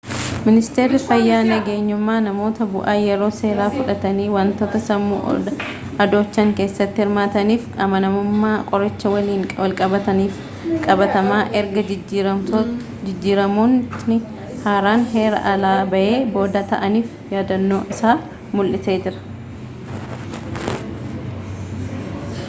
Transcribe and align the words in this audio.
miniisteerri 0.45 0.99
fayyaa 1.07 1.41
nagenyummaa 1.47 2.15
namoota 2.27 2.65
bu'aa 2.69 2.93
yeroo 3.07 3.25
seeraa 3.39 3.65
fudhatani 3.75 4.23
wantoota 4.35 4.79
sammuu 4.85 5.19
adoochan 6.05 6.53
keessatti 6.59 7.03
hirmaatanii 7.03 7.57
fi 7.65 7.69
amanamummaa 7.85 8.53
qoricha 8.71 9.11
waliin 9.15 9.43
walqabtan 9.59 10.21
fi 10.37 10.79
qabataman 10.87 11.53
erga 11.61 11.83
jijjiiramootni 11.91 14.17
haaraan 14.65 15.05
heeraa-alaa 15.17 15.75
bahee 15.93 16.17
booda 16.39 16.63
ta'aniif 16.73 17.13
yaaddoo 17.37 17.79
isaa 17.97 18.15
mul'isee 18.57 18.97
jira 19.05 20.73